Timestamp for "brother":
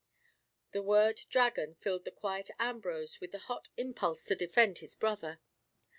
4.95-5.39